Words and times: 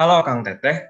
Halo 0.00 0.24
Kang 0.24 0.40
Teteh, 0.40 0.88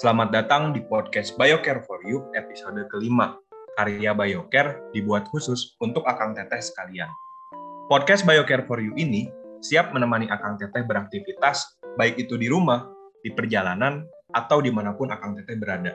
selamat 0.00 0.32
datang 0.32 0.72
di 0.72 0.80
podcast 0.80 1.36
Biocare 1.36 1.84
for 1.84 2.00
You 2.08 2.32
episode 2.32 2.88
kelima. 2.88 3.36
Karya 3.76 4.16
Biocare 4.16 4.80
dibuat 4.96 5.28
khusus 5.28 5.76
untuk 5.76 6.08
Akang 6.08 6.32
Teteh 6.32 6.64
sekalian. 6.64 7.12
Podcast 7.84 8.24
Biocare 8.24 8.64
for 8.64 8.80
You 8.80 8.96
ini 8.96 9.28
siap 9.60 9.92
menemani 9.92 10.32
Akang 10.32 10.56
Teteh 10.56 10.88
beraktivitas, 10.88 11.68
baik 12.00 12.16
itu 12.16 12.40
di 12.40 12.48
rumah, 12.48 12.88
di 13.20 13.28
perjalanan, 13.28 14.08
atau 14.32 14.64
di 14.64 14.72
mana 14.72 14.96
pun 14.96 15.12
Akang 15.12 15.36
Teteh 15.36 15.60
berada. 15.60 15.92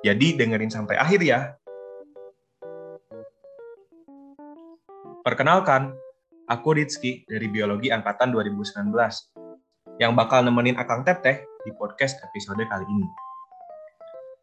Jadi 0.00 0.40
dengerin 0.40 0.72
sampai 0.72 0.96
akhir 0.96 1.20
ya. 1.20 1.52
Perkenalkan, 5.20 5.92
aku 6.48 6.80
Rizky 6.80 7.28
dari 7.28 7.44
Biologi 7.52 7.92
Angkatan 7.92 8.32
2019 8.32 8.88
yang 10.00 10.14
bakal 10.14 10.46
nemenin 10.46 10.78
Akang 10.80 11.04
Teteh 11.04 11.44
di 11.68 11.72
podcast 11.76 12.24
episode 12.24 12.64
kali 12.64 12.88
ini. 12.88 13.04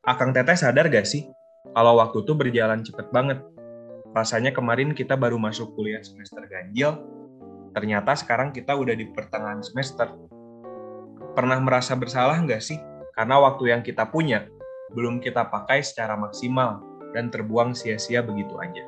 Akang 0.06 0.30
Teteh 0.30 0.54
sadar 0.54 0.94
gak 0.94 1.10
sih 1.10 1.26
kalau 1.74 1.98
waktu 1.98 2.22
tuh 2.22 2.38
berjalan 2.38 2.86
cepet 2.86 3.10
banget? 3.10 3.42
Rasanya 4.14 4.54
kemarin 4.54 4.94
kita 4.94 5.18
baru 5.18 5.42
masuk 5.42 5.74
kuliah 5.74 6.06
semester 6.06 6.46
ganjil, 6.46 7.02
ternyata 7.74 8.14
sekarang 8.14 8.54
kita 8.54 8.78
udah 8.78 8.94
di 8.94 9.10
pertengahan 9.10 9.66
semester. 9.66 10.14
Pernah 11.34 11.60
merasa 11.60 11.98
bersalah 11.98 12.40
nggak 12.46 12.64
sih? 12.64 12.80
Karena 13.12 13.42
waktu 13.44 13.76
yang 13.76 13.82
kita 13.84 14.08
punya 14.08 14.48
belum 14.96 15.20
kita 15.20 15.52
pakai 15.52 15.84
secara 15.84 16.16
maksimal 16.16 16.80
dan 17.12 17.28
terbuang 17.28 17.76
sia-sia 17.76 18.24
begitu 18.24 18.56
aja. 18.56 18.88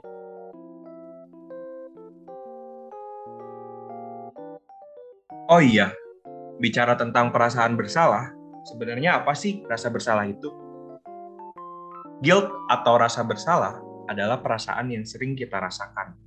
Oh 5.52 5.60
iya, 5.60 5.92
bicara 6.60 6.96
tentang 6.96 7.36
perasaan 7.36 7.76
bersalah, 7.76 8.37
sebenarnya 8.68 9.24
apa 9.24 9.32
sih 9.32 9.64
rasa 9.64 9.88
bersalah 9.88 10.28
itu? 10.28 10.52
Guilt 12.20 12.52
atau 12.68 13.00
rasa 13.00 13.24
bersalah 13.24 13.80
adalah 14.12 14.44
perasaan 14.44 14.92
yang 14.92 15.08
sering 15.08 15.38
kita 15.40 15.56
rasakan 15.56 16.18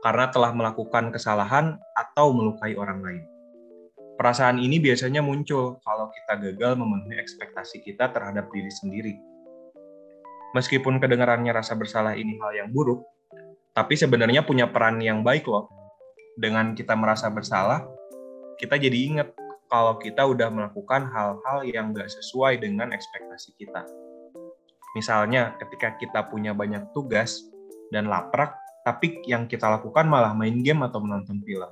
karena 0.00 0.32
telah 0.32 0.50
melakukan 0.50 1.12
kesalahan 1.14 1.76
atau 1.94 2.32
melukai 2.34 2.74
orang 2.74 3.04
lain. 3.04 3.24
Perasaan 4.16 4.60
ini 4.60 4.80
biasanya 4.80 5.24
muncul 5.24 5.80
kalau 5.80 6.08
kita 6.12 6.40
gagal 6.40 6.72
memenuhi 6.76 7.16
ekspektasi 7.20 7.84
kita 7.84 8.12
terhadap 8.12 8.48
diri 8.52 8.68
sendiri. 8.68 9.14
Meskipun 10.56 10.98
kedengarannya 10.98 11.54
rasa 11.54 11.78
bersalah 11.78 12.18
ini 12.18 12.36
hal 12.42 12.52
yang 12.64 12.68
buruk, 12.74 13.00
tapi 13.72 13.96
sebenarnya 13.96 14.44
punya 14.44 14.68
peran 14.68 14.98
yang 15.00 15.22
baik 15.22 15.46
loh. 15.46 15.70
Dengan 16.36 16.72
kita 16.72 16.96
merasa 16.96 17.28
bersalah, 17.28 17.84
kita 18.56 18.76
jadi 18.76 18.98
ingat 19.08 19.28
kalau 19.70 19.96
kita 20.02 20.26
udah 20.26 20.50
melakukan 20.50 21.06
hal-hal 21.14 21.62
yang 21.62 21.94
nggak 21.94 22.10
sesuai 22.10 22.58
dengan 22.58 22.90
ekspektasi 22.90 23.54
kita. 23.54 23.86
Misalnya, 24.98 25.54
ketika 25.62 25.94
kita 25.94 26.26
punya 26.26 26.50
banyak 26.50 26.90
tugas 26.90 27.46
dan 27.94 28.10
laprak, 28.10 28.50
tapi 28.82 29.22
yang 29.30 29.46
kita 29.46 29.70
lakukan 29.70 30.10
malah 30.10 30.34
main 30.34 30.58
game 30.66 30.82
atau 30.82 30.98
menonton 30.98 31.38
film. 31.46 31.70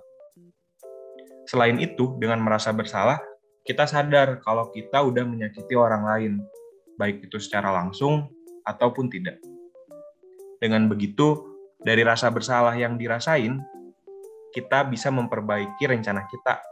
Selain 1.51 1.75
itu, 1.83 2.15
dengan 2.23 2.39
merasa 2.39 2.71
bersalah, 2.71 3.19
kita 3.67 3.91
sadar 3.91 4.39
kalau 4.47 4.71
kita 4.71 5.03
udah 5.03 5.27
menyakiti 5.27 5.75
orang 5.75 6.07
lain, 6.07 6.33
baik 6.95 7.27
itu 7.27 7.43
secara 7.43 7.75
langsung 7.75 8.31
ataupun 8.63 9.11
tidak. 9.11 9.43
Dengan 10.63 10.87
begitu, 10.87 11.59
dari 11.83 12.07
rasa 12.07 12.31
bersalah 12.31 12.79
yang 12.79 12.95
dirasain, 12.95 13.59
kita 14.55 14.87
bisa 14.87 15.11
memperbaiki 15.11 15.83
rencana 15.83 16.23
kita 16.31 16.63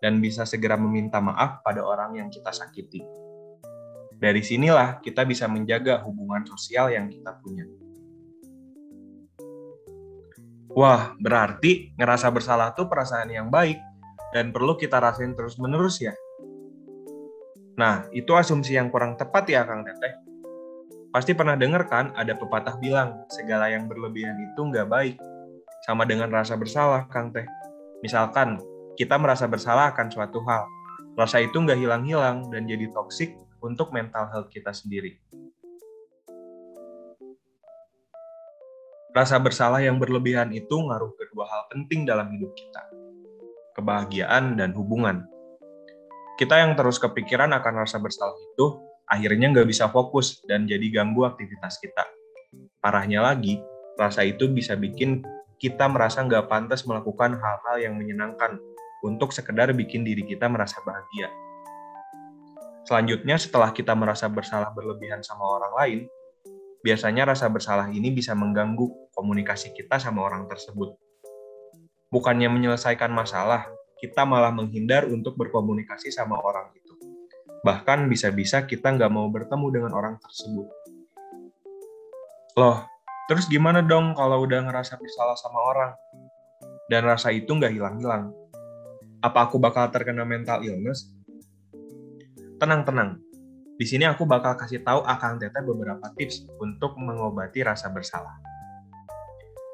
dan 0.00 0.20
bisa 0.20 0.44
segera 0.44 0.76
meminta 0.76 1.20
maaf 1.20 1.60
pada 1.64 1.80
orang 1.84 2.16
yang 2.16 2.28
kita 2.28 2.52
sakiti. 2.52 3.00
Dari 4.16 4.40
sinilah 4.40 5.04
kita 5.04 5.28
bisa 5.28 5.44
menjaga 5.44 6.00
hubungan 6.08 6.44
sosial 6.48 6.88
yang 6.88 7.12
kita 7.12 7.36
punya. 7.44 7.68
Wah, 10.76 11.16
berarti 11.16 11.96
ngerasa 11.96 12.28
bersalah 12.28 12.76
itu 12.76 12.84
perasaan 12.84 13.32
yang 13.32 13.48
baik 13.48 13.80
dan 14.36 14.52
perlu 14.52 14.76
kita 14.76 15.00
rasain 15.00 15.32
terus-menerus 15.32 16.04
ya. 16.04 16.12
Nah, 17.76 18.08
itu 18.12 18.32
asumsi 18.32 18.76
yang 18.76 18.88
kurang 18.88 19.16
tepat 19.16 19.48
ya 19.48 19.64
Kang 19.64 19.84
Teteh. 19.84 20.16
Pasti 21.12 21.32
pernah 21.32 21.56
dengar 21.56 21.88
kan 21.88 22.12
ada 22.12 22.36
pepatah 22.36 22.76
bilang, 22.76 23.24
segala 23.32 23.72
yang 23.72 23.88
berlebihan 23.88 24.36
itu 24.36 24.60
nggak 24.68 24.88
baik. 24.88 25.16
Sama 25.88 26.04
dengan 26.04 26.28
rasa 26.28 26.60
bersalah, 26.60 27.08
Kang 27.08 27.32
Teh. 27.32 27.48
Misalkan, 28.04 28.60
kita 28.96 29.20
merasa 29.20 29.44
bersalah 29.44 29.92
akan 29.92 30.08
suatu 30.08 30.40
hal. 30.48 30.64
Rasa 31.16 31.44
itu 31.44 31.60
nggak 31.60 31.76
hilang-hilang 31.76 32.48
dan 32.48 32.64
jadi 32.64 32.88
toksik 32.96 33.36
untuk 33.60 33.92
mental 33.92 34.28
health 34.32 34.48
kita 34.48 34.72
sendiri. 34.72 35.20
Rasa 39.12 39.40
bersalah 39.40 39.80
yang 39.80 39.96
berlebihan 39.96 40.52
itu 40.52 40.76
ngaruh 40.76 41.12
kedua 41.16 41.48
hal 41.48 41.62
penting 41.72 42.04
dalam 42.04 42.28
hidup 42.32 42.52
kita. 42.52 42.84
Kebahagiaan 43.76 44.60
dan 44.60 44.76
hubungan. 44.76 45.24
Kita 46.36 46.60
yang 46.60 46.76
terus 46.76 47.00
kepikiran 47.00 47.48
akan 47.56 47.84
rasa 47.84 47.96
bersalah 47.96 48.36
itu, 48.36 48.76
akhirnya 49.08 49.56
nggak 49.56 49.68
bisa 49.72 49.88
fokus 49.88 50.44
dan 50.44 50.68
jadi 50.68 50.84
ganggu 50.92 51.24
aktivitas 51.24 51.80
kita. 51.80 52.04
Parahnya 52.80 53.24
lagi, 53.24 53.56
rasa 53.96 54.20
itu 54.20 54.52
bisa 54.52 54.76
bikin 54.76 55.24
kita 55.56 55.88
merasa 55.88 56.20
nggak 56.20 56.52
pantas 56.52 56.84
melakukan 56.84 57.40
hal-hal 57.40 57.76
yang 57.80 57.96
menyenangkan 57.96 58.60
untuk 59.04 59.34
sekedar 59.34 59.72
bikin 59.76 60.06
diri 60.06 60.24
kita 60.24 60.48
merasa 60.48 60.80
bahagia. 60.84 61.28
Selanjutnya, 62.86 63.34
setelah 63.34 63.74
kita 63.74 63.98
merasa 63.98 64.30
bersalah 64.30 64.70
berlebihan 64.70 65.18
sama 65.18 65.42
orang 65.58 65.72
lain, 65.74 66.00
biasanya 66.86 67.34
rasa 67.34 67.50
bersalah 67.50 67.90
ini 67.90 68.14
bisa 68.14 68.30
mengganggu 68.38 69.10
komunikasi 69.10 69.74
kita 69.74 69.98
sama 69.98 70.22
orang 70.22 70.46
tersebut. 70.46 70.94
Bukannya 72.14 72.46
menyelesaikan 72.46 73.10
masalah, 73.10 73.66
kita 73.98 74.22
malah 74.22 74.54
menghindar 74.54 75.10
untuk 75.10 75.34
berkomunikasi 75.34 76.14
sama 76.14 76.38
orang 76.38 76.70
itu. 76.78 76.94
Bahkan 77.66 78.06
bisa-bisa 78.06 78.62
kita 78.62 78.94
nggak 78.94 79.10
mau 79.10 79.26
bertemu 79.34 79.66
dengan 79.74 79.92
orang 79.98 80.14
tersebut. 80.22 80.70
Loh, 82.54 82.86
terus 83.26 83.50
gimana 83.50 83.82
dong 83.82 84.14
kalau 84.14 84.46
udah 84.46 84.62
ngerasa 84.62 84.94
bersalah 84.94 85.34
sama 85.34 85.58
orang? 85.58 85.92
Dan 86.86 87.02
rasa 87.02 87.34
itu 87.34 87.50
nggak 87.50 87.74
hilang-hilang 87.74 88.30
apa 89.26 89.50
aku 89.50 89.58
bakal 89.58 89.90
terkena 89.90 90.22
mental 90.22 90.62
illness? 90.62 91.10
Tenang-tenang. 92.62 93.18
Di 93.74 93.82
sini 93.82 94.06
aku 94.06 94.22
bakal 94.22 94.54
kasih 94.54 94.86
tahu 94.86 95.02
Akang 95.02 95.42
Teteh 95.42 95.66
beberapa 95.66 96.06
tips 96.14 96.46
untuk 96.62 96.94
mengobati 96.94 97.66
rasa 97.66 97.90
bersalah. 97.90 98.38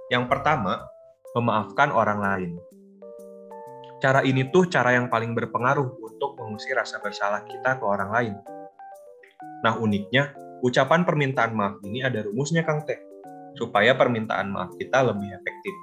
Yang 0.09 0.25
pertama, 0.33 0.89
memaafkan 1.37 1.93
orang 1.93 2.21
lain. 2.25 2.51
Cara 4.01 4.25
ini 4.25 4.49
tuh 4.49 4.67
cara 4.73 4.97
yang 4.97 5.13
paling 5.13 5.37
berpengaruh 5.37 6.01
untuk 6.01 6.35
mengusir 6.41 6.75
rasa 6.75 6.99
bersalah 6.99 7.45
kita 7.45 7.77
ke 7.79 7.85
orang 7.85 8.11
lain. 8.11 8.35
Nah 9.63 9.79
uniknya, 9.79 10.35
ucapan 10.65 11.07
permintaan 11.07 11.55
maaf 11.55 11.79
ini 11.87 12.03
ada 12.03 12.25
rumusnya 12.27 12.67
Kang 12.67 12.83
Teh, 12.83 12.99
supaya 13.55 13.95
permintaan 13.95 14.51
maaf 14.51 14.75
kita 14.81 15.07
lebih 15.07 15.31
efektif. 15.31 15.75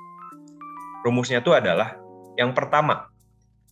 Rumusnya 1.07 1.40
tuh 1.40 1.56
adalah, 1.56 1.96
yang 2.36 2.51
pertama, 2.51 3.07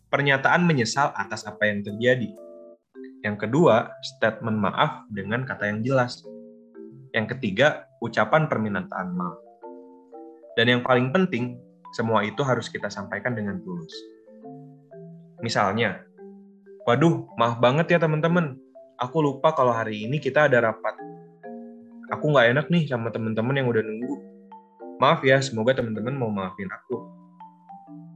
pernyataan 0.07 0.63
menyesal 0.63 1.11
atas 1.15 1.43
apa 1.43 1.67
yang 1.67 1.83
terjadi. 1.83 2.31
Yang 3.25 3.47
kedua, 3.47 3.91
statement 4.03 4.55
maaf 4.55 5.03
dengan 5.11 5.43
kata 5.43 5.67
yang 5.67 5.83
jelas. 5.83 6.23
Yang 7.11 7.37
ketiga, 7.37 7.89
ucapan 7.99 8.47
permintaan 8.47 9.09
maaf. 9.17 9.37
Dan 10.55 10.71
yang 10.71 10.81
paling 10.81 11.11
penting, 11.11 11.59
semua 11.91 12.23
itu 12.23 12.39
harus 12.41 12.71
kita 12.71 12.87
sampaikan 12.87 13.35
dengan 13.35 13.59
tulus. 13.61 13.93
Misalnya, 15.43 16.01
waduh, 16.87 17.27
maaf 17.35 17.59
banget 17.59 17.97
ya 17.97 17.99
teman-teman. 18.01 18.57
Aku 18.97 19.21
lupa 19.21 19.53
kalau 19.53 19.75
hari 19.75 20.07
ini 20.07 20.17
kita 20.17 20.49
ada 20.49 20.71
rapat. 20.71 20.97
Aku 22.09 22.31
nggak 22.31 22.47
enak 22.55 22.65
nih 22.71 22.87
sama 22.87 23.11
teman-teman 23.11 23.59
yang 23.59 23.67
udah 23.69 23.83
nunggu. 23.83 24.15
Maaf 24.97 25.21
ya, 25.21 25.37
semoga 25.43 25.77
teman-teman 25.77 26.15
mau 26.17 26.31
maafin 26.33 26.71
aku. 26.71 27.05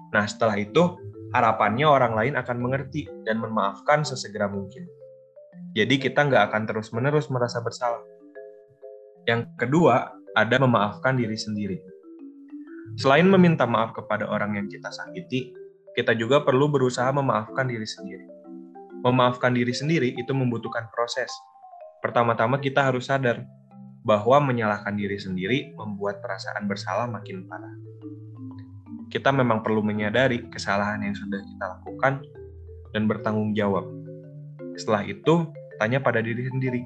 Nah, 0.09 0.25
setelah 0.25 0.57
itu, 0.57 0.97
harapannya 1.31 1.87
orang 1.87 2.13
lain 2.15 2.33
akan 2.35 2.57
mengerti 2.59 3.07
dan 3.23 3.39
memaafkan 3.39 4.03
sesegera 4.03 4.51
mungkin. 4.51 4.87
Jadi 5.71 5.99
kita 6.03 6.27
nggak 6.27 6.51
akan 6.51 6.67
terus-menerus 6.67 7.31
merasa 7.31 7.63
bersalah. 7.63 8.03
Yang 9.23 9.47
kedua, 9.55 10.11
ada 10.35 10.55
memaafkan 10.59 11.15
diri 11.15 11.39
sendiri. 11.39 11.79
Selain 12.99 13.23
meminta 13.23 13.63
maaf 13.63 13.95
kepada 13.95 14.27
orang 14.27 14.59
yang 14.59 14.67
kita 14.67 14.91
sakiti, 14.91 15.55
kita 15.95 16.11
juga 16.15 16.43
perlu 16.43 16.67
berusaha 16.67 17.07
memaafkan 17.15 17.71
diri 17.71 17.87
sendiri. 17.87 18.27
Memaafkan 19.07 19.55
diri 19.55 19.71
sendiri 19.71 20.11
itu 20.19 20.31
membutuhkan 20.35 20.91
proses. 20.91 21.31
Pertama-tama 22.03 22.59
kita 22.59 22.83
harus 22.83 23.07
sadar 23.07 23.47
bahwa 24.03 24.43
menyalahkan 24.51 24.97
diri 24.97 25.15
sendiri 25.15 25.71
membuat 25.79 26.19
perasaan 26.19 26.67
bersalah 26.67 27.07
makin 27.07 27.45
parah 27.47 27.91
kita 29.11 29.27
memang 29.35 29.59
perlu 29.59 29.83
menyadari 29.83 30.47
kesalahan 30.47 31.03
yang 31.03 31.11
sudah 31.11 31.43
kita 31.43 31.65
lakukan 31.77 32.23
dan 32.95 33.11
bertanggung 33.11 33.51
jawab. 33.51 33.83
Setelah 34.79 35.03
itu, 35.03 35.51
tanya 35.75 35.99
pada 35.99 36.23
diri 36.23 36.47
sendiri. 36.47 36.81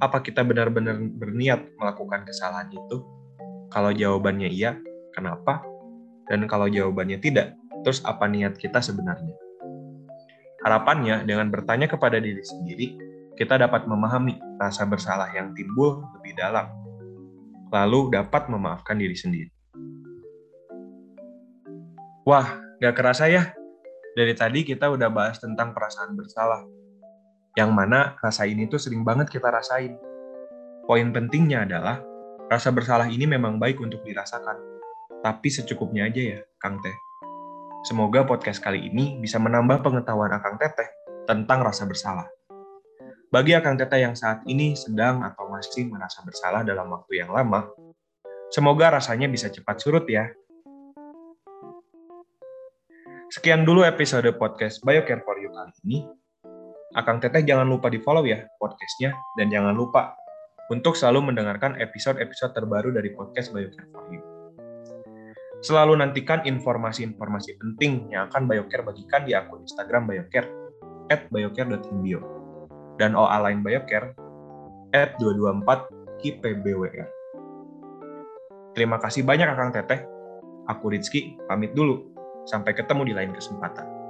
Apa 0.00 0.24
kita 0.24 0.40
benar-benar 0.40 0.96
berniat 0.96 1.60
melakukan 1.76 2.24
kesalahan 2.24 2.72
itu? 2.72 3.04
Kalau 3.68 3.92
jawabannya 3.92 4.48
iya, 4.48 4.80
kenapa? 5.12 5.60
Dan 6.24 6.48
kalau 6.48 6.72
jawabannya 6.72 7.20
tidak, 7.20 7.52
terus 7.84 8.00
apa 8.08 8.24
niat 8.24 8.56
kita 8.56 8.80
sebenarnya? 8.80 9.36
Harapannya, 10.64 11.28
dengan 11.28 11.52
bertanya 11.52 11.84
kepada 11.84 12.16
diri 12.16 12.40
sendiri, 12.40 12.96
kita 13.36 13.60
dapat 13.60 13.84
memahami 13.84 14.40
rasa 14.56 14.88
bersalah 14.88 15.28
yang 15.36 15.52
timbul 15.52 16.00
lebih 16.16 16.32
dalam, 16.40 16.64
lalu 17.68 18.08
dapat 18.08 18.48
memaafkan 18.48 18.96
diri 18.96 19.12
sendiri. 19.12 19.52
Wah, 22.24 22.56
gak 22.80 22.96
kerasa 22.96 23.28
ya? 23.28 23.52
Dari 24.16 24.32
tadi 24.32 24.64
kita 24.64 24.88
udah 24.88 25.12
bahas 25.12 25.36
tentang 25.36 25.76
perasaan 25.76 26.16
bersalah. 26.16 26.64
Yang 27.52 27.70
mana 27.76 28.16
rasa 28.24 28.48
ini 28.48 28.64
tuh 28.64 28.80
sering 28.80 29.04
banget 29.04 29.28
kita 29.28 29.52
rasain. 29.52 29.92
Poin 30.88 31.12
pentingnya 31.12 31.68
adalah, 31.68 32.00
rasa 32.48 32.72
bersalah 32.72 33.12
ini 33.12 33.28
memang 33.28 33.60
baik 33.60 33.76
untuk 33.76 34.00
dirasakan. 34.08 34.56
Tapi 35.20 35.48
secukupnya 35.52 36.08
aja 36.08 36.20
ya, 36.36 36.40
Kang 36.56 36.80
Teh. 36.80 36.96
Semoga 37.84 38.24
podcast 38.24 38.64
kali 38.64 38.88
ini 38.88 39.20
bisa 39.20 39.36
menambah 39.36 39.84
pengetahuan 39.84 40.32
Akang 40.32 40.56
Teteh 40.56 40.88
tentang 41.28 41.60
rasa 41.60 41.84
bersalah. 41.84 42.24
Bagi 43.28 43.52
Akang 43.52 43.76
Teteh 43.76 44.00
yang 44.00 44.16
saat 44.16 44.40
ini 44.48 44.72
sedang 44.72 45.20
atau 45.20 45.52
masih 45.52 45.92
merasa 45.92 46.24
bersalah 46.24 46.64
dalam 46.64 46.88
waktu 46.88 47.20
yang 47.20 47.36
lama, 47.36 47.68
semoga 48.48 48.96
rasanya 48.96 49.28
bisa 49.28 49.52
cepat 49.52 49.76
surut 49.76 50.08
ya. 50.08 50.32
Sekian 53.34 53.66
dulu 53.66 53.82
episode 53.82 54.30
podcast 54.38 54.78
Biocare 54.86 55.18
for 55.26 55.34
You 55.42 55.50
kali 55.50 55.74
ini. 55.82 56.06
Akang 56.94 57.18
Teteh 57.18 57.42
jangan 57.42 57.66
lupa 57.66 57.90
di 57.90 57.98
follow 57.98 58.22
ya 58.22 58.46
podcastnya, 58.62 59.10
dan 59.34 59.50
jangan 59.50 59.74
lupa 59.74 60.14
untuk 60.70 60.94
selalu 60.94 61.34
mendengarkan 61.34 61.74
episode-episode 61.82 62.54
terbaru 62.54 62.94
dari 62.94 63.10
podcast 63.10 63.50
Biocare 63.50 63.90
for 63.90 64.06
You. 64.14 64.22
Selalu 65.66 65.98
nantikan 65.98 66.46
informasi-informasi 66.46 67.58
penting 67.58 68.06
yang 68.14 68.30
akan 68.30 68.46
Biocare 68.46 68.86
bagikan 68.86 69.26
di 69.26 69.34
akun 69.34 69.66
Instagram 69.66 70.06
Biocare, 70.06 70.46
at 71.10 71.26
dan 73.02 73.18
OA 73.18 73.38
lain 73.50 73.66
Biocare, 73.66 74.14
at 74.94 75.18
224 75.18 76.22
KIPBWR. 76.22 77.08
Terima 78.78 79.02
kasih 79.02 79.26
banyak 79.26 79.50
Akang 79.50 79.74
Teteh. 79.74 80.06
Aku 80.70 80.86
Rizky, 80.86 81.34
pamit 81.50 81.74
dulu. 81.74 82.13
Sampai 82.44 82.76
ketemu 82.76 83.02
di 83.08 83.12
lain 83.16 83.32
kesempatan. 83.32 84.03